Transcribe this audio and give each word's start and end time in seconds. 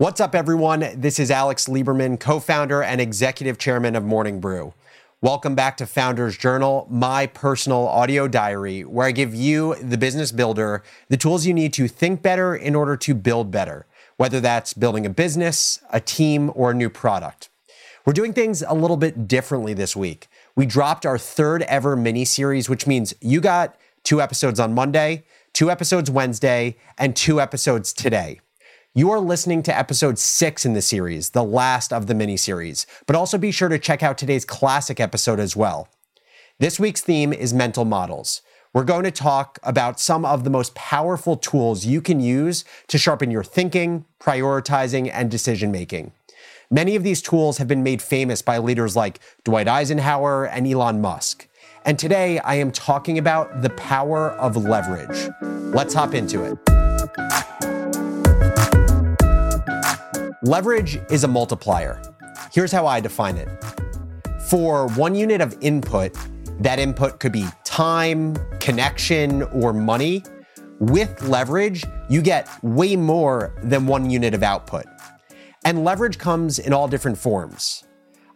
What's 0.00 0.20
up, 0.20 0.36
everyone? 0.36 0.88
This 0.94 1.18
is 1.18 1.28
Alex 1.28 1.66
Lieberman, 1.66 2.20
co 2.20 2.38
founder 2.38 2.84
and 2.84 3.00
executive 3.00 3.58
chairman 3.58 3.96
of 3.96 4.04
Morning 4.04 4.38
Brew. 4.38 4.72
Welcome 5.20 5.56
back 5.56 5.76
to 5.78 5.86
Founders 5.86 6.38
Journal, 6.38 6.86
my 6.88 7.26
personal 7.26 7.88
audio 7.88 8.28
diary, 8.28 8.84
where 8.84 9.08
I 9.08 9.10
give 9.10 9.34
you, 9.34 9.74
the 9.82 9.98
business 9.98 10.30
builder, 10.30 10.84
the 11.08 11.16
tools 11.16 11.46
you 11.46 11.52
need 11.52 11.72
to 11.72 11.88
think 11.88 12.22
better 12.22 12.54
in 12.54 12.76
order 12.76 12.96
to 12.96 13.12
build 13.12 13.50
better, 13.50 13.86
whether 14.18 14.38
that's 14.38 14.72
building 14.72 15.04
a 15.04 15.10
business, 15.10 15.80
a 15.90 15.98
team, 15.98 16.52
or 16.54 16.70
a 16.70 16.74
new 16.74 16.90
product. 16.90 17.48
We're 18.06 18.12
doing 18.12 18.32
things 18.32 18.62
a 18.62 18.74
little 18.74 18.96
bit 18.96 19.26
differently 19.26 19.74
this 19.74 19.96
week. 19.96 20.28
We 20.54 20.64
dropped 20.64 21.06
our 21.06 21.18
third 21.18 21.62
ever 21.62 21.96
mini 21.96 22.24
series, 22.24 22.68
which 22.68 22.86
means 22.86 23.14
you 23.20 23.40
got 23.40 23.76
two 24.04 24.22
episodes 24.22 24.60
on 24.60 24.74
Monday, 24.74 25.24
two 25.52 25.72
episodes 25.72 26.08
Wednesday, 26.08 26.76
and 26.98 27.16
two 27.16 27.40
episodes 27.40 27.92
today. 27.92 28.38
You 28.98 29.12
are 29.12 29.20
listening 29.20 29.62
to 29.62 29.78
episode 29.78 30.18
six 30.18 30.66
in 30.66 30.72
the 30.72 30.82
series, 30.82 31.30
the 31.30 31.44
last 31.44 31.92
of 31.92 32.08
the 32.08 32.16
mini 32.16 32.36
series, 32.36 32.84
but 33.06 33.14
also 33.14 33.38
be 33.38 33.52
sure 33.52 33.68
to 33.68 33.78
check 33.78 34.02
out 34.02 34.18
today's 34.18 34.44
classic 34.44 34.98
episode 34.98 35.38
as 35.38 35.54
well. 35.54 35.86
This 36.58 36.80
week's 36.80 37.00
theme 37.00 37.32
is 37.32 37.54
mental 37.54 37.84
models. 37.84 38.42
We're 38.72 38.82
going 38.82 39.04
to 39.04 39.12
talk 39.12 39.60
about 39.62 40.00
some 40.00 40.24
of 40.24 40.42
the 40.42 40.50
most 40.50 40.74
powerful 40.74 41.36
tools 41.36 41.86
you 41.86 42.00
can 42.00 42.18
use 42.18 42.64
to 42.88 42.98
sharpen 42.98 43.30
your 43.30 43.44
thinking, 43.44 44.04
prioritizing, 44.18 45.08
and 45.14 45.30
decision 45.30 45.70
making. 45.70 46.10
Many 46.68 46.96
of 46.96 47.04
these 47.04 47.22
tools 47.22 47.58
have 47.58 47.68
been 47.68 47.84
made 47.84 48.02
famous 48.02 48.42
by 48.42 48.58
leaders 48.58 48.96
like 48.96 49.20
Dwight 49.44 49.68
Eisenhower 49.68 50.44
and 50.44 50.66
Elon 50.66 51.00
Musk. 51.00 51.46
And 51.84 52.00
today 52.00 52.40
I 52.40 52.56
am 52.56 52.72
talking 52.72 53.16
about 53.16 53.62
the 53.62 53.70
power 53.70 54.32
of 54.32 54.56
leverage. 54.56 55.30
Let's 55.40 55.94
hop 55.94 56.14
into 56.14 56.42
it. 56.42 56.67
Leverage 60.48 60.98
is 61.10 61.24
a 61.24 61.28
multiplier. 61.28 62.00
Here's 62.54 62.72
how 62.72 62.86
I 62.86 63.00
define 63.00 63.36
it. 63.36 63.50
For 64.48 64.88
one 64.92 65.14
unit 65.14 65.42
of 65.42 65.54
input, 65.60 66.16
that 66.60 66.78
input 66.78 67.20
could 67.20 67.32
be 67.32 67.44
time, 67.64 68.34
connection, 68.58 69.42
or 69.42 69.74
money. 69.74 70.22
With 70.80 71.20
leverage, 71.24 71.84
you 72.08 72.22
get 72.22 72.48
way 72.64 72.96
more 72.96 73.54
than 73.62 73.86
one 73.86 74.08
unit 74.08 74.32
of 74.32 74.42
output. 74.42 74.86
And 75.66 75.84
leverage 75.84 76.16
comes 76.16 76.58
in 76.58 76.72
all 76.72 76.88
different 76.88 77.18
forms. 77.18 77.84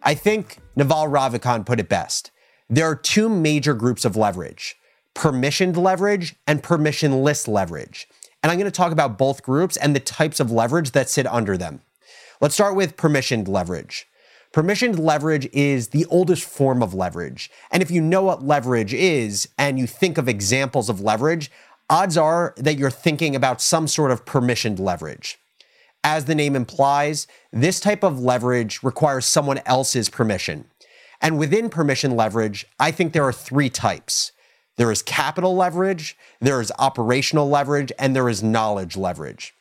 I 0.03 0.13
think 0.13 0.59
Naval 0.77 1.07
Ravikant 1.07 1.65
put 1.65 1.81
it 1.81 1.89
best. 1.89 2.31
There 2.69 2.85
are 2.85 2.95
two 2.95 3.31
major 3.31 3.73
groups 3.73 4.05
of 4.05 4.19
leverage 4.19 4.77
permissioned 5.15 5.79
leverage 5.79 6.35
and 6.47 6.63
permissionless 6.63 7.49
leverage. 7.49 8.07
And 8.43 8.53
I'm 8.53 8.59
going 8.59 8.71
to 8.71 8.77
talk 8.77 8.93
about 8.93 9.17
both 9.17 9.43
groups 9.43 9.79
and 9.79 9.97
the 9.97 10.01
types 10.01 10.41
of 10.41 10.51
leverage 10.51 10.91
that 10.91 11.09
sit 11.09 11.27
under 11.27 11.57
them. 11.57 11.81
Let's 12.43 12.57
start 12.57 12.75
with 12.75 12.97
permissioned 12.97 13.47
leverage. 13.47 14.09
Permissioned 14.53 14.99
leverage 14.99 15.49
is 15.53 15.89
the 15.91 16.07
oldest 16.07 16.43
form 16.43 16.83
of 16.83 16.93
leverage. 16.93 17.49
And 17.71 17.85
if 17.85 17.89
you 17.89 18.01
know 18.01 18.25
what 18.25 18.43
leverage 18.43 18.93
is 18.93 19.49
and 19.57 19.79
you 19.79 19.87
think 19.87 20.19
of 20.19 20.29
examples 20.29 20.89
of 20.89 21.01
leverage, 21.01 21.53
odds 21.89 22.17
are 22.17 22.53
that 22.57 22.77
you're 22.77 22.91
thinking 22.91 23.37
about 23.37 23.63
some 23.63 23.87
sort 23.87 24.11
of 24.11 24.25
permissioned 24.25 24.81
leverage. 24.81 25.39
As 26.03 26.25
the 26.25 26.35
name 26.35 26.57
implies, 26.57 27.29
this 27.53 27.79
type 27.79 28.03
of 28.03 28.19
leverage 28.19 28.83
requires 28.83 29.25
someone 29.25 29.61
else's 29.65 30.09
permission. 30.09 30.65
And 31.21 31.39
within 31.39 31.71
permission 31.71 32.17
leverage, 32.17 32.67
I 32.81 32.91
think 32.91 33.13
there 33.13 33.25
are 33.25 33.33
three 33.33 33.71
types. 33.71 34.33
There 34.79 34.91
is 34.91 35.01
capital 35.01 35.55
leverage, 35.55 36.17
there 36.41 36.61
is 36.61 36.73
operational 36.81 37.49
leverage, 37.49 37.93
and 38.01 38.17
there 38.17 38.29
is 38.29 38.43
knowledge 38.43 38.97
leverage. 38.97 39.55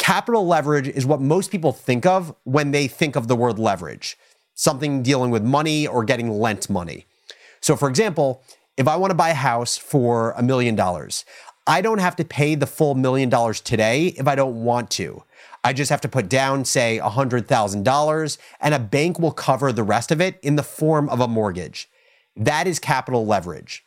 Capital 0.00 0.46
leverage 0.46 0.88
is 0.88 1.04
what 1.04 1.20
most 1.20 1.50
people 1.50 1.72
think 1.72 2.06
of 2.06 2.34
when 2.44 2.70
they 2.70 2.88
think 2.88 3.16
of 3.16 3.28
the 3.28 3.36
word 3.36 3.58
leverage, 3.58 4.16
something 4.54 5.02
dealing 5.02 5.30
with 5.30 5.44
money 5.44 5.86
or 5.86 6.04
getting 6.04 6.30
lent 6.30 6.70
money. 6.70 7.04
So, 7.60 7.76
for 7.76 7.86
example, 7.86 8.42
if 8.78 8.88
I 8.88 8.96
want 8.96 9.10
to 9.10 9.14
buy 9.14 9.28
a 9.28 9.34
house 9.34 9.76
for 9.76 10.30
a 10.38 10.42
million 10.42 10.74
dollars, 10.74 11.26
I 11.66 11.82
don't 11.82 11.98
have 11.98 12.16
to 12.16 12.24
pay 12.24 12.54
the 12.54 12.66
full 12.66 12.94
million 12.94 13.28
dollars 13.28 13.60
today 13.60 14.06
if 14.16 14.26
I 14.26 14.34
don't 14.34 14.64
want 14.64 14.90
to. 14.92 15.22
I 15.62 15.74
just 15.74 15.90
have 15.90 16.00
to 16.00 16.08
put 16.08 16.30
down, 16.30 16.64
say, 16.64 16.98
$100,000, 17.02 18.38
and 18.62 18.74
a 18.74 18.78
bank 18.78 19.18
will 19.18 19.32
cover 19.32 19.70
the 19.70 19.82
rest 19.82 20.10
of 20.10 20.18
it 20.18 20.40
in 20.42 20.56
the 20.56 20.62
form 20.62 21.10
of 21.10 21.20
a 21.20 21.28
mortgage. 21.28 21.90
That 22.34 22.66
is 22.66 22.78
capital 22.78 23.26
leverage. 23.26 23.84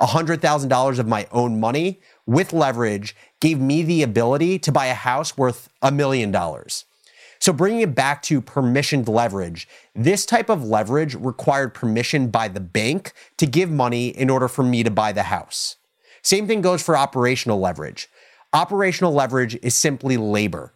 $100,000 0.00 0.98
of 0.98 1.06
my 1.06 1.28
own 1.30 1.60
money 1.60 2.00
with 2.26 2.52
leverage 2.52 3.16
gave 3.40 3.60
me 3.60 3.82
the 3.82 4.02
ability 4.02 4.58
to 4.60 4.72
buy 4.72 4.86
a 4.86 4.94
house 4.94 5.36
worth 5.36 5.68
a 5.80 5.90
million 5.90 6.30
dollars. 6.30 6.84
So, 7.42 7.52
bringing 7.52 7.80
it 7.80 7.96
back 7.96 8.22
to 8.22 8.40
permissioned 8.40 9.08
leverage, 9.08 9.66
this 9.96 10.24
type 10.24 10.48
of 10.48 10.64
leverage 10.64 11.16
required 11.16 11.74
permission 11.74 12.28
by 12.28 12.46
the 12.46 12.60
bank 12.60 13.12
to 13.38 13.46
give 13.46 13.68
money 13.68 14.08
in 14.08 14.30
order 14.30 14.46
for 14.46 14.62
me 14.62 14.84
to 14.84 14.92
buy 14.92 15.10
the 15.10 15.24
house. 15.24 15.74
Same 16.22 16.46
thing 16.46 16.60
goes 16.60 16.82
for 16.82 16.96
operational 16.96 17.58
leverage. 17.58 18.08
Operational 18.52 19.12
leverage 19.12 19.58
is 19.60 19.74
simply 19.74 20.16
labor. 20.16 20.72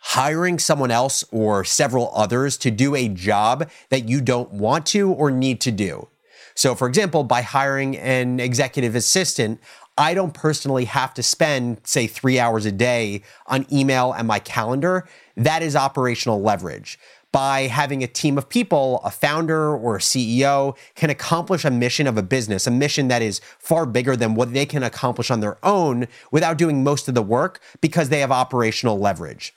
Hiring 0.00 0.60
someone 0.60 0.92
else 0.92 1.24
or 1.32 1.64
several 1.64 2.12
others 2.14 2.56
to 2.58 2.70
do 2.70 2.94
a 2.94 3.08
job 3.08 3.68
that 3.88 4.08
you 4.08 4.20
don't 4.20 4.52
want 4.52 4.86
to 4.86 5.10
or 5.10 5.32
need 5.32 5.60
to 5.62 5.72
do. 5.72 6.06
So, 6.54 6.74
for 6.74 6.86
example, 6.86 7.24
by 7.24 7.42
hiring 7.42 7.96
an 7.96 8.40
executive 8.40 8.94
assistant, 8.94 9.60
I 9.98 10.14
don't 10.14 10.32
personally 10.32 10.84
have 10.84 11.12
to 11.14 11.24
spend, 11.24 11.80
say, 11.82 12.06
three 12.06 12.38
hours 12.38 12.64
a 12.64 12.72
day 12.72 13.22
on 13.46 13.66
email 13.72 14.12
and 14.12 14.28
my 14.28 14.38
calendar. 14.38 15.08
That 15.36 15.60
is 15.60 15.74
operational 15.74 16.40
leverage. 16.40 17.00
By 17.32 17.62
having 17.62 18.02
a 18.02 18.06
team 18.06 18.38
of 18.38 18.48
people, 18.48 19.00
a 19.04 19.10
founder 19.10 19.74
or 19.76 19.96
a 19.96 20.00
CEO 20.00 20.76
can 20.94 21.10
accomplish 21.10 21.64
a 21.64 21.70
mission 21.70 22.06
of 22.06 22.16
a 22.16 22.22
business, 22.22 22.66
a 22.66 22.70
mission 22.70 23.08
that 23.08 23.22
is 23.22 23.40
far 23.58 23.84
bigger 23.86 24.16
than 24.16 24.34
what 24.34 24.54
they 24.54 24.64
can 24.64 24.84
accomplish 24.84 25.30
on 25.30 25.40
their 25.40 25.58
own 25.64 26.06
without 26.30 26.56
doing 26.56 26.84
most 26.84 27.08
of 27.08 27.14
the 27.14 27.22
work 27.22 27.60
because 27.80 28.08
they 28.08 28.20
have 28.20 28.30
operational 28.30 28.98
leverage. 28.98 29.52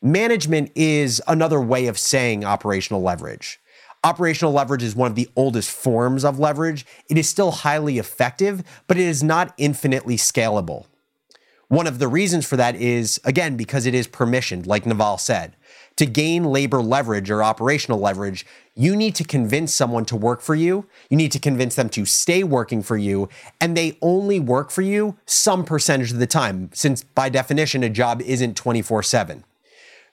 Management 0.00 0.72
is 0.74 1.22
another 1.28 1.60
way 1.60 1.86
of 1.86 1.98
saying 1.98 2.44
operational 2.44 3.02
leverage. 3.02 3.60
Operational 4.04 4.52
leverage 4.52 4.82
is 4.82 4.96
one 4.96 5.10
of 5.10 5.14
the 5.14 5.28
oldest 5.36 5.70
forms 5.70 6.24
of 6.24 6.38
leverage. 6.38 6.84
It 7.08 7.16
is 7.16 7.28
still 7.28 7.52
highly 7.52 7.98
effective, 7.98 8.64
but 8.88 8.96
it 8.96 9.06
is 9.06 9.22
not 9.22 9.54
infinitely 9.58 10.16
scalable. 10.16 10.86
One 11.68 11.86
of 11.86 12.00
the 12.00 12.08
reasons 12.08 12.44
for 12.44 12.56
that 12.56 12.74
is, 12.74 13.20
again, 13.24 13.56
because 13.56 13.86
it 13.86 13.94
is 13.94 14.08
permissioned, 14.08 14.66
like 14.66 14.84
Naval 14.84 15.18
said. 15.18 15.56
To 15.96 16.04
gain 16.04 16.44
labor 16.44 16.82
leverage 16.82 17.30
or 17.30 17.44
operational 17.44 18.00
leverage, 18.00 18.44
you 18.74 18.96
need 18.96 19.14
to 19.14 19.24
convince 19.24 19.72
someone 19.72 20.04
to 20.06 20.16
work 20.16 20.40
for 20.40 20.54
you. 20.54 20.86
You 21.08 21.16
need 21.16 21.32
to 21.32 21.38
convince 21.38 21.76
them 21.76 21.88
to 21.90 22.04
stay 22.04 22.42
working 22.42 22.82
for 22.82 22.96
you, 22.96 23.28
and 23.60 23.76
they 23.76 23.98
only 24.02 24.40
work 24.40 24.70
for 24.70 24.82
you 24.82 25.16
some 25.26 25.64
percentage 25.64 26.12
of 26.12 26.18
the 26.18 26.26
time, 26.26 26.70
since 26.74 27.04
by 27.04 27.28
definition, 27.28 27.82
a 27.84 27.88
job 27.88 28.20
isn't 28.20 28.56
24 28.56 29.02
7. 29.04 29.44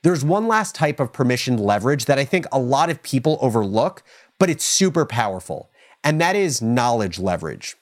There's 0.01 0.23
one 0.23 0.47
last 0.47 0.75
type 0.75 0.99
of 1.01 1.11
permissioned 1.11 1.59
leverage 1.59 2.05
that 2.05 2.17
I 2.17 2.23
think 2.23 2.45
a 2.51 2.59
lot 2.59 2.89
of 2.89 3.03
people 3.03 3.37
overlook, 3.41 4.01
but 4.37 4.49
it's 4.49 4.63
super 4.63 5.05
powerful, 5.05 5.69
and 6.03 6.21
that 6.21 6.37
is 6.37 6.61
knowledge 6.61 7.19
leverage. 7.19 7.75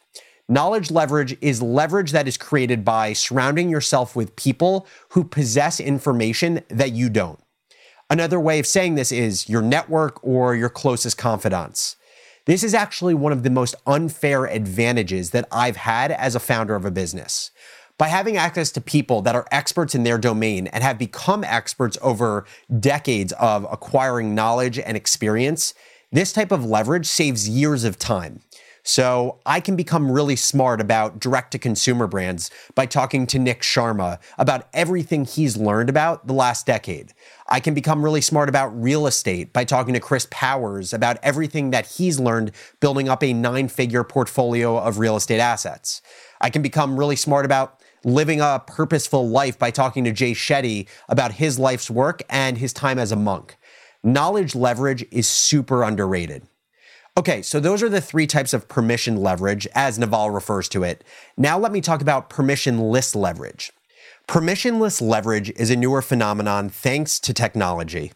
Knowledge 0.50 0.90
leverage 0.90 1.38
is 1.42 1.62
leverage 1.62 2.12
that 2.12 2.28
is 2.28 2.38
created 2.38 2.84
by 2.84 3.14
surrounding 3.14 3.70
yourself 3.70 4.16
with 4.16 4.36
people 4.36 4.88
who 5.10 5.24
possess 5.24 5.80
information 5.80 6.64
that 6.70 6.94
you 6.94 7.10
don't. 7.10 7.40
Another 8.10 8.40
way 8.40 8.58
of 8.58 8.66
saying 8.66 8.96
this 8.96 9.12
is 9.12 9.50
your 9.50 9.62
network 9.62 10.24
or 10.24 10.56
your 10.56 10.70
closest 10.70 11.18
confidants. 11.18 11.98
This 12.46 12.64
is 12.64 12.74
actually 12.74 13.14
one 13.14 13.34
of 13.34 13.44
the 13.44 13.50
most 13.50 13.76
unfair 13.86 14.46
advantages 14.46 15.32
that 15.32 15.48
I've 15.52 15.76
had 15.76 16.14
as 16.14 16.34
a 16.34 16.40
founder 16.40 16.76
of 16.76 16.86
a 16.86 16.92
business. 16.92 17.52
By 17.98 18.10
having 18.10 18.38
access 18.38 18.72
to 18.74 18.82
people 18.82 19.24
that 19.24 19.36
are 19.36 19.48
experts 19.52 19.96
in 19.96 20.04
their 20.04 20.20
domain 20.20 20.68
and 20.68 20.84
have 20.84 21.00
become 21.00 21.44
experts 21.44 21.98
over 22.02 22.46
decades 22.80 23.34
of 23.34 23.66
acquiring 23.72 24.36
knowledge 24.36 24.78
and 24.78 24.96
experience, 24.96 25.74
this 26.12 26.32
type 26.32 26.52
of 26.52 26.64
leverage 26.64 27.08
saves 27.08 27.50
years 27.50 27.84
of 27.84 27.98
time. 27.98 28.42
So 28.84 29.40
I 29.46 29.60
can 29.60 29.76
become 29.76 30.10
really 30.10 30.38
smart 30.38 30.80
about 30.80 31.20
direct 31.20 31.52
to 31.52 31.60
consumer 31.60 32.08
brands 32.08 32.52
by 32.74 32.86
talking 32.86 33.28
to 33.28 33.40
Nick 33.40 33.62
Sharma 33.62 34.20
about 34.38 34.70
everything 34.74 35.26
he's 35.26 35.58
learned 35.58 35.90
about 35.90 36.28
the 36.28 36.34
last 36.34 36.66
decade. 36.66 37.14
I 37.50 37.60
can 37.60 37.74
become 37.74 38.02
really 38.02 38.22
smart 38.22 38.48
about 38.48 38.82
real 38.82 39.06
estate 39.06 39.52
by 39.52 39.66
talking 39.66 39.94
to 39.96 40.00
Chris 40.00 40.26
Powers 40.32 40.94
about 40.94 41.18
everything 41.22 41.72
that 41.72 41.88
he's 41.98 42.18
learned 42.18 42.52
building 42.80 43.10
up 43.10 43.24
a 43.24 43.34
nine 43.34 43.68
figure 43.68 44.06
portfolio 44.06 44.78
of 44.78 45.00
real 45.00 45.18
estate 45.18 45.42
assets. 45.42 46.02
I 46.40 46.50
can 46.50 46.62
become 46.62 46.98
really 46.98 47.18
smart 47.18 47.44
about 47.44 47.82
living 48.04 48.42
a 48.42 48.62
purposeful 48.66 49.28
life 49.28 49.58
by 49.58 49.72
talking 49.72 50.04
to 50.04 50.12
Jay 50.12 50.34
Shetty 50.34 50.88
about 51.10 51.34
his 51.34 51.60
life's 51.60 51.90
work 51.90 52.24
and 52.30 52.58
his 52.58 52.74
time 52.74 53.00
as 53.00 53.12
a 53.12 53.16
monk. 53.16 53.58
Knowledge 54.04 54.56
leverage 54.56 55.06
is 55.12 55.28
super 55.28 55.84
underrated. 55.84 56.48
Okay, 57.18 57.42
so 57.42 57.60
those 57.60 57.82
are 57.82 57.90
the 57.90 58.00
three 58.00 58.28
types 58.28 58.54
of 58.54 58.68
permission 58.68 59.18
leverage, 59.18 59.68
as 59.74 59.98
Naval 59.98 60.30
refers 60.30 60.70
to 60.70 60.84
it. 60.84 61.04
Now 61.36 61.58
let 61.58 61.72
me 61.72 61.82
talk 61.82 62.02
about 62.02 62.30
permissionless 62.30 63.16
leverage. 63.16 63.72
Permissionless 64.28 65.02
leverage 65.02 65.50
is 65.52 65.72
a 65.72 65.76
newer 65.76 66.04
phenomenon 66.04 66.70
thanks 66.70 67.20
to 67.22 67.34
technology. 67.34 68.12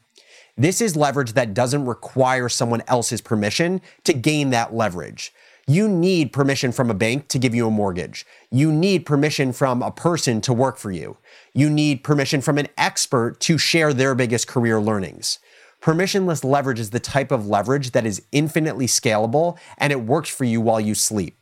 This 0.55 0.81
is 0.81 0.95
leverage 0.95 1.33
that 1.33 1.53
doesn't 1.53 1.85
require 1.85 2.47
someone 2.47 2.83
else's 2.87 3.21
permission 3.21 3.81
to 4.03 4.13
gain 4.13 4.51
that 4.51 4.73
leverage. 4.75 5.33
You 5.67 5.87
need 5.87 6.33
permission 6.33 6.71
from 6.71 6.89
a 6.89 6.95
bank 6.95 7.27
to 7.29 7.39
give 7.39 7.53
you 7.53 7.67
a 7.67 7.71
mortgage. 7.71 8.25
You 8.49 8.71
need 8.71 9.05
permission 9.05 9.53
from 9.53 9.81
a 9.81 9.91
person 9.91 10.41
to 10.41 10.53
work 10.53 10.77
for 10.77 10.91
you. 10.91 11.17
You 11.53 11.69
need 11.69 12.03
permission 12.03 12.41
from 12.41 12.57
an 12.57 12.67
expert 12.77 13.39
to 13.41 13.57
share 13.57 13.93
their 13.93 14.15
biggest 14.15 14.47
career 14.47 14.81
learnings. 14.81 15.39
Permissionless 15.81 16.43
leverage 16.43 16.79
is 16.79 16.91
the 16.91 16.99
type 16.99 17.31
of 17.31 17.47
leverage 17.47 17.91
that 17.91 18.05
is 18.05 18.21
infinitely 18.31 18.87
scalable 18.87 19.57
and 19.77 19.91
it 19.91 20.01
works 20.01 20.29
for 20.29 20.45
you 20.45 20.61
while 20.61 20.79
you 20.79 20.93
sleep. 20.93 21.37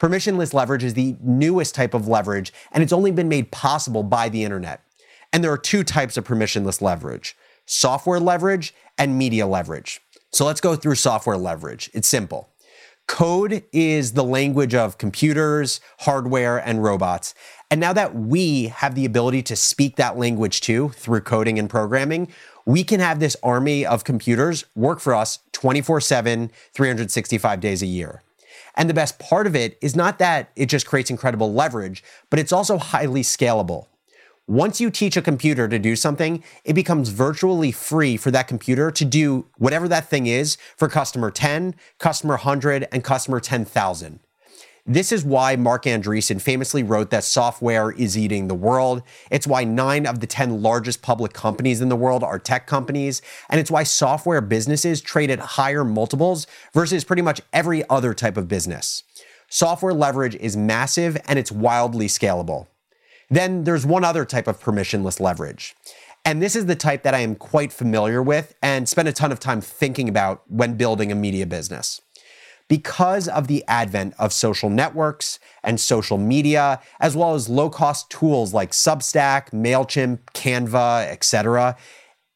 Permissionless 0.00 0.52
leverage 0.52 0.82
is 0.82 0.94
the 0.94 1.16
newest 1.20 1.74
type 1.74 1.94
of 1.94 2.08
leverage, 2.08 2.52
and 2.72 2.82
it's 2.82 2.92
only 2.92 3.10
been 3.12 3.28
made 3.28 3.52
possible 3.52 4.02
by 4.02 4.28
the 4.28 4.44
internet. 4.44 4.82
And 5.32 5.42
there 5.42 5.52
are 5.52 5.58
two 5.58 5.84
types 5.84 6.16
of 6.16 6.24
permissionless 6.24 6.80
leverage 6.80 7.36
software 7.66 8.20
leverage 8.20 8.74
and 8.98 9.16
media 9.16 9.46
leverage. 9.46 10.00
So 10.32 10.44
let's 10.44 10.60
go 10.60 10.76
through 10.76 10.96
software 10.96 11.38
leverage. 11.38 11.88
It's 11.94 12.08
simple. 12.08 12.50
Code 13.06 13.64
is 13.72 14.12
the 14.12 14.24
language 14.24 14.74
of 14.74 14.98
computers, 14.98 15.80
hardware, 16.00 16.56
and 16.58 16.82
robots. 16.82 17.34
And 17.70 17.80
now 17.80 17.92
that 17.92 18.14
we 18.14 18.68
have 18.68 18.94
the 18.94 19.04
ability 19.04 19.42
to 19.42 19.56
speak 19.56 19.96
that 19.96 20.16
language 20.16 20.60
too 20.60 20.88
through 20.90 21.20
coding 21.20 21.58
and 21.58 21.68
programming, 21.68 22.28
we 22.64 22.82
can 22.82 23.00
have 23.00 23.20
this 23.20 23.36
army 23.42 23.84
of 23.84 24.04
computers 24.04 24.64
work 24.74 25.00
for 25.00 25.14
us 25.14 25.40
24 25.52 26.00
7, 26.00 26.50
365 26.72 27.60
days 27.60 27.82
a 27.82 27.86
year. 27.86 28.22
And 28.74 28.88
the 28.88 28.94
best 28.94 29.18
part 29.18 29.46
of 29.46 29.54
it 29.54 29.78
is 29.80 29.94
not 29.94 30.18
that 30.18 30.50
it 30.56 30.66
just 30.66 30.86
creates 30.86 31.10
incredible 31.10 31.52
leverage, 31.52 32.02
but 32.30 32.38
it's 32.38 32.52
also 32.52 32.78
highly 32.78 33.22
scalable. 33.22 33.86
Once 34.46 34.78
you 34.78 34.90
teach 34.90 35.16
a 35.16 35.22
computer 35.22 35.66
to 35.66 35.78
do 35.78 35.96
something, 35.96 36.44
it 36.64 36.74
becomes 36.74 37.08
virtually 37.08 37.72
free 37.72 38.14
for 38.14 38.30
that 38.30 38.46
computer 38.46 38.90
to 38.90 39.02
do 39.02 39.46
whatever 39.56 39.88
that 39.88 40.10
thing 40.10 40.26
is 40.26 40.58
for 40.76 40.86
customer 40.86 41.30
10, 41.30 41.74
customer 41.98 42.34
100, 42.34 42.86
and 42.92 43.02
customer 43.02 43.40
10,000. 43.40 44.20
This 44.84 45.12
is 45.12 45.24
why 45.24 45.56
Marc 45.56 45.84
Andreessen 45.84 46.42
famously 46.42 46.82
wrote 46.82 47.08
that 47.08 47.24
software 47.24 47.90
is 47.92 48.18
eating 48.18 48.48
the 48.48 48.54
world. 48.54 49.02
It's 49.30 49.46
why 49.46 49.64
nine 49.64 50.04
of 50.06 50.20
the 50.20 50.26
10 50.26 50.60
largest 50.60 51.00
public 51.00 51.32
companies 51.32 51.80
in 51.80 51.88
the 51.88 51.96
world 51.96 52.22
are 52.22 52.38
tech 52.38 52.66
companies. 52.66 53.22
And 53.48 53.58
it's 53.58 53.70
why 53.70 53.84
software 53.84 54.42
businesses 54.42 55.00
trade 55.00 55.30
at 55.30 55.38
higher 55.38 55.84
multiples 55.84 56.46
versus 56.74 57.02
pretty 57.02 57.22
much 57.22 57.40
every 57.54 57.88
other 57.88 58.12
type 58.12 58.36
of 58.36 58.46
business. 58.46 59.04
Software 59.48 59.94
leverage 59.94 60.34
is 60.34 60.54
massive 60.54 61.16
and 61.26 61.38
it's 61.38 61.50
wildly 61.50 62.08
scalable. 62.08 62.66
Then 63.34 63.64
there's 63.64 63.84
one 63.84 64.04
other 64.04 64.24
type 64.24 64.46
of 64.46 64.60
permissionless 64.60 65.18
leverage. 65.18 65.74
And 66.24 66.40
this 66.40 66.54
is 66.54 66.66
the 66.66 66.76
type 66.76 67.02
that 67.02 67.14
I 67.14 67.18
am 67.18 67.34
quite 67.34 67.72
familiar 67.72 68.22
with 68.22 68.54
and 68.62 68.88
spend 68.88 69.08
a 69.08 69.12
ton 69.12 69.32
of 69.32 69.40
time 69.40 69.60
thinking 69.60 70.08
about 70.08 70.42
when 70.48 70.76
building 70.76 71.10
a 71.10 71.16
media 71.16 71.44
business 71.44 72.00
because 72.68 73.26
of 73.26 73.48
the 73.48 73.64
advent 73.66 74.14
of 74.20 74.32
social 74.32 74.70
networks 74.70 75.40
and 75.64 75.80
social 75.80 76.16
media, 76.16 76.80
as 77.00 77.16
well 77.16 77.34
as 77.34 77.48
low 77.48 77.68
cost 77.68 78.08
tools 78.08 78.54
like 78.54 78.70
Substack, 78.70 79.50
MailChimp, 79.50 80.20
Canva, 80.32 81.04
etc., 81.08 81.76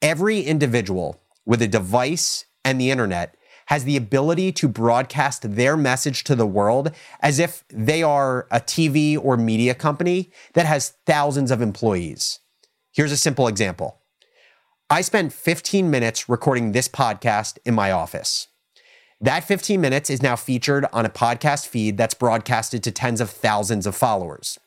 every 0.02 0.40
individual 0.40 1.22
with 1.46 1.62
a 1.62 1.68
device 1.68 2.44
and 2.64 2.80
the 2.80 2.90
internet 2.90 3.36
has 3.68 3.84
the 3.84 3.96
ability 3.96 4.50
to 4.50 4.66
broadcast 4.66 5.54
their 5.54 5.76
message 5.76 6.24
to 6.24 6.34
the 6.34 6.46
world 6.46 6.90
as 7.20 7.38
if 7.38 7.64
they 7.68 8.02
are 8.02 8.46
a 8.50 8.60
TV 8.60 9.22
or 9.22 9.36
media 9.36 9.74
company 9.74 10.30
that 10.54 10.64
has 10.64 10.94
thousands 11.04 11.50
of 11.50 11.60
employees. 11.60 12.40
Here's 12.92 13.12
a 13.12 13.16
simple 13.16 13.46
example. 13.46 14.00
I 14.88 15.02
spent 15.02 15.34
15 15.34 15.90
minutes 15.90 16.30
recording 16.30 16.72
this 16.72 16.88
podcast 16.88 17.58
in 17.66 17.74
my 17.74 17.92
office. 17.92 18.48
That 19.20 19.44
15 19.44 19.78
minutes 19.80 20.08
is 20.08 20.22
now 20.22 20.34
featured 20.34 20.86
on 20.90 21.04
a 21.04 21.10
podcast 21.10 21.66
feed 21.66 21.98
that's 21.98 22.14
broadcasted 22.14 22.82
to 22.84 22.90
tens 22.90 23.20
of 23.20 23.28
thousands 23.28 23.86
of 23.86 23.94
followers. 23.94 24.58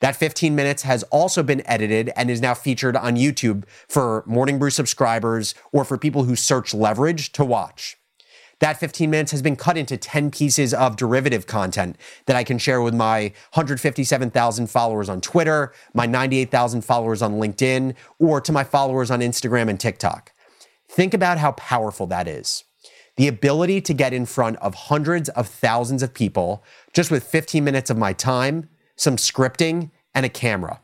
That 0.00 0.16
15 0.16 0.56
minutes 0.56 0.82
has 0.82 1.04
also 1.04 1.44
been 1.44 1.62
edited 1.66 2.10
and 2.16 2.28
is 2.28 2.40
now 2.40 2.54
featured 2.54 2.96
on 2.96 3.14
YouTube 3.14 3.62
for 3.88 4.24
Morning 4.26 4.58
Brew 4.58 4.70
subscribers 4.70 5.54
or 5.70 5.84
for 5.84 5.96
people 5.96 6.24
who 6.24 6.34
search 6.34 6.74
leverage 6.74 7.30
to 7.32 7.44
watch. 7.44 7.96
That 8.64 8.80
15 8.80 9.10
minutes 9.10 9.30
has 9.32 9.42
been 9.42 9.56
cut 9.56 9.76
into 9.76 9.98
10 9.98 10.30
pieces 10.30 10.72
of 10.72 10.96
derivative 10.96 11.46
content 11.46 11.98
that 12.24 12.34
I 12.34 12.44
can 12.44 12.56
share 12.56 12.80
with 12.80 12.94
my 12.94 13.24
157,000 13.52 14.70
followers 14.70 15.10
on 15.10 15.20
Twitter, 15.20 15.74
my 15.92 16.06
98,000 16.06 16.80
followers 16.82 17.20
on 17.20 17.34
LinkedIn, 17.34 17.94
or 18.18 18.40
to 18.40 18.52
my 18.52 18.64
followers 18.64 19.10
on 19.10 19.20
Instagram 19.20 19.68
and 19.68 19.78
TikTok. 19.78 20.32
Think 20.88 21.12
about 21.12 21.36
how 21.36 21.52
powerful 21.52 22.06
that 22.06 22.26
is 22.26 22.64
the 23.18 23.28
ability 23.28 23.82
to 23.82 23.92
get 23.92 24.14
in 24.14 24.24
front 24.24 24.56
of 24.60 24.74
hundreds 24.74 25.28
of 25.28 25.46
thousands 25.46 26.02
of 26.02 26.14
people 26.14 26.64
just 26.94 27.10
with 27.10 27.22
15 27.22 27.62
minutes 27.62 27.90
of 27.90 27.98
my 27.98 28.14
time, 28.14 28.70
some 28.96 29.16
scripting, 29.16 29.90
and 30.14 30.24
a 30.24 30.30
camera. 30.30 30.80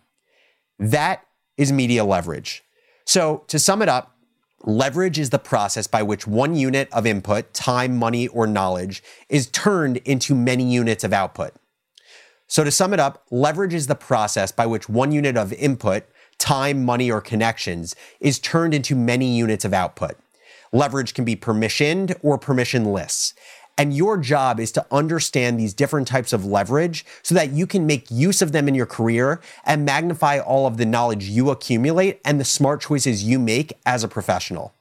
That 0.78 1.24
is 1.56 1.72
media 1.72 2.04
leverage. 2.04 2.62
So, 3.06 3.44
to 3.48 3.58
sum 3.58 3.80
it 3.80 3.88
up, 3.88 4.19
leverage 4.64 5.18
is 5.18 5.30
the 5.30 5.38
process 5.38 5.86
by 5.86 6.02
which 6.02 6.26
one 6.26 6.54
unit 6.54 6.88
of 6.92 7.06
input, 7.06 7.52
time, 7.54 7.96
money, 7.96 8.28
or 8.28 8.46
knowledge, 8.46 9.02
is 9.28 9.48
turned 9.48 9.98
into 9.98 10.34
many 10.34 10.70
units 10.70 11.04
of 11.04 11.12
output. 11.12 11.52
So, 12.46 12.64
to 12.64 12.70
sum 12.70 12.92
it 12.92 13.00
up, 13.00 13.24
leverage 13.30 13.74
is 13.74 13.86
the 13.86 13.94
process 13.94 14.50
by 14.50 14.66
which 14.66 14.88
one 14.88 15.12
unit 15.12 15.36
of 15.36 15.52
input, 15.52 16.04
time, 16.38 16.84
money, 16.84 17.10
or 17.10 17.20
connections, 17.20 17.94
is 18.18 18.38
turned 18.38 18.74
into 18.74 18.96
many 18.96 19.36
units 19.36 19.64
of 19.64 19.72
output. 19.72 20.16
Leverage 20.72 21.14
can 21.14 21.24
be 21.24 21.36
permissioned 21.36 22.16
or 22.22 22.38
permissionless. 22.38 23.34
And 23.80 23.96
your 23.96 24.18
job 24.18 24.60
is 24.60 24.72
to 24.72 24.84
understand 24.90 25.58
these 25.58 25.72
different 25.72 26.06
types 26.06 26.34
of 26.34 26.44
leverage 26.44 27.02
so 27.22 27.34
that 27.34 27.52
you 27.52 27.66
can 27.66 27.86
make 27.86 28.10
use 28.10 28.42
of 28.42 28.52
them 28.52 28.68
in 28.68 28.74
your 28.74 28.84
career 28.84 29.40
and 29.64 29.86
magnify 29.86 30.38
all 30.38 30.66
of 30.66 30.76
the 30.76 30.84
knowledge 30.84 31.24
you 31.24 31.48
accumulate 31.48 32.20
and 32.22 32.38
the 32.38 32.44
smart 32.44 32.82
choices 32.82 33.24
you 33.24 33.38
make 33.38 33.72
as 33.86 34.04
a 34.04 34.08
professional. 34.08 34.74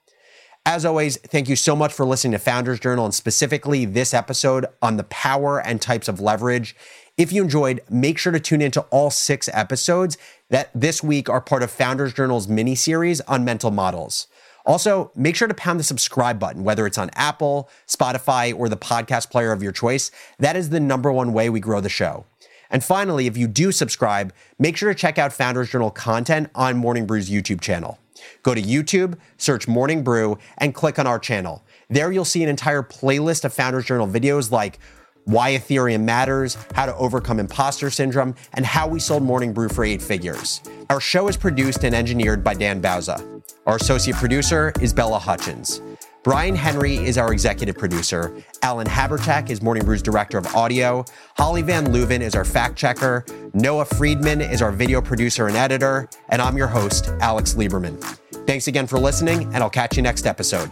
As 0.66 0.84
always, 0.84 1.16
thank 1.16 1.48
you 1.48 1.56
so 1.56 1.78
much 1.78 1.94
for 1.94 2.06
listening 2.06 2.34
to 2.34 2.40
Founders 2.40 2.82
Journal 2.82 3.06
and 3.06 3.16
specifically 3.16 3.86
this 3.86 4.14
episode 4.14 4.66
on 4.82 4.98
the 4.98 5.06
power 5.06 5.66
and 5.66 5.82
types 5.82 6.10
of 6.10 6.20
leverage. 6.20 6.76
If 7.16 7.32
you 7.32 7.42
enjoyed, 7.42 7.80
make 7.90 8.18
sure 8.18 8.34
to 8.34 8.40
tune 8.42 8.62
into 8.62 8.82
all 8.90 9.12
six 9.12 9.48
episodes 9.54 10.18
that 10.50 10.72
this 10.76 11.02
week 11.02 11.30
are 11.30 11.40
part 11.40 11.64
of 11.64 11.72
Founders 11.72 12.14
Journal's 12.14 12.50
mini 12.50 12.76
series 12.76 13.22
on 13.22 13.46
mental 13.46 13.72
models. 13.72 14.28
Also, 14.70 15.12
make 15.16 15.36
sure 15.36 15.48
to 15.48 15.54
pound 15.56 15.80
the 15.80 15.84
subscribe 15.84 16.38
button, 16.38 16.64
whether 16.64 16.86
it's 16.86 17.00
on 17.00 17.10
Apple, 17.16 17.68
Spotify, 17.88 18.56
or 18.56 18.70
the 18.70 18.78
podcast 18.78 19.32
player 19.32 19.52
of 19.52 19.64
your 19.64 19.72
choice. 19.72 20.12
That 20.38 20.56
is 20.56 20.70
the 20.70 20.80
number 20.80 21.12
one 21.12 21.34
way 21.34 21.50
we 21.50 21.60
grow 21.60 21.82
the 21.82 21.90
show. 21.90 22.28
And 22.70 22.84
finally, 22.84 23.26
if 23.26 23.36
you 23.36 23.48
do 23.48 23.72
subscribe, 23.72 24.32
make 24.60 24.78
sure 24.78 24.94
to 24.94 24.96
check 24.96 25.18
out 25.18 25.34
Founders 25.34 25.72
Journal 25.72 25.90
content 25.90 26.52
on 26.54 26.78
Morning 26.78 27.08
Brew's 27.08 27.32
YouTube 27.32 27.62
channel. 27.62 27.98
Go 28.44 28.54
to 28.54 28.62
YouTube, 28.62 29.18
search 29.38 29.68
Morning 29.68 30.04
Brew, 30.04 30.38
and 30.60 30.76
click 30.76 31.00
on 31.00 31.08
our 31.08 31.18
channel. 31.18 31.64
There 31.90 32.12
you'll 32.12 32.24
see 32.24 32.44
an 32.44 32.50
entire 32.50 32.84
playlist 32.84 33.46
of 33.46 33.54
Founders 33.56 33.86
Journal 33.86 34.08
videos 34.08 34.52
like 34.52 34.78
why 35.24 35.54
Ethereum 35.54 36.02
matters, 36.02 36.58
how 36.76 36.86
to 36.86 36.96
overcome 36.96 37.40
imposter 37.40 37.90
syndrome, 37.90 38.36
and 38.54 38.68
how 38.68 38.88
we 38.88 39.00
sold 39.00 39.24
Morning 39.24 39.52
Brew 39.52 39.70
for 39.70 39.84
eight 39.84 40.02
figures. 40.04 40.62
Our 40.92 41.02
show 41.02 41.28
is 41.28 41.38
produced 41.38 41.84
and 41.84 41.96
engineered 41.96 42.44
by 42.44 42.54
Dan 42.54 42.84
Bauza. 42.84 43.39
Our 43.70 43.76
associate 43.76 44.16
producer 44.16 44.74
is 44.82 44.94
Bella 44.94 45.20
Hutchins. 45.20 45.80
Brian 46.24 46.56
Henry 46.56 46.96
is 46.96 47.20
our 47.20 47.32
executive 47.32 47.78
producer. 47.78 48.36
Alan 48.64 48.88
Haburchak 48.88 49.52
is 49.52 49.62
Morning 49.62 49.86
Brew's 49.86 50.02
director 50.02 50.40
of 50.40 50.48
audio. 50.56 51.06
Holly 51.38 51.62
Van 51.62 51.86
Leuven 51.86 52.22
is 52.22 52.34
our 52.34 52.44
fact 52.44 52.78
checker. 52.78 53.24
Noah 53.54 53.86
Friedman 53.86 54.42
is 54.42 54.64
our 54.64 54.72
video 54.72 55.02
producer 55.02 55.46
and 55.48 55.56
editor. 55.56 56.10
And 56.30 56.42
I'm 56.42 56.58
your 56.58 56.66
host, 56.66 57.10
Alex 57.22 57.54
Lieberman. 57.54 58.02
Thanks 58.48 58.68
again 58.68 58.88
for 58.88 58.98
listening, 58.98 59.44
and 59.54 59.58
I'll 59.58 59.70
catch 59.70 59.98
you 59.98 60.02
next 60.02 60.26
episode. 60.26 60.72